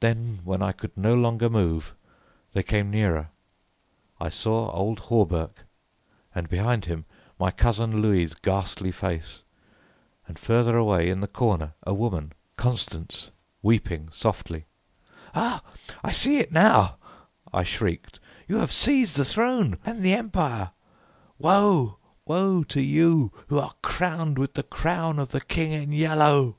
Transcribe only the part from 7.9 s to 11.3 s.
Louis' ghastly face, and farther away, in the